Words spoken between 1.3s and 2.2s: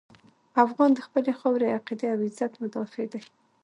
خاورې، عقیدې او